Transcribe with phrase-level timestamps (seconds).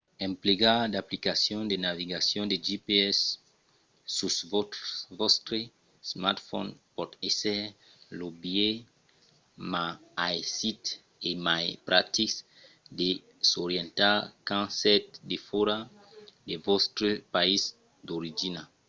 [0.27, 3.19] emplegar d’aplicacions de navegacion de gps
[4.15, 4.35] sus
[5.17, 5.59] vòstre
[6.11, 7.61] smartphone pòt èsser
[8.17, 8.83] lo biais
[9.71, 9.85] ma
[10.29, 10.83] aisit
[11.27, 12.31] e mai practic
[12.99, 13.09] de
[13.49, 14.17] s’orientar
[14.47, 15.77] quand sètz defòra
[16.47, 17.63] de vòstre país
[18.07, 18.61] d’origina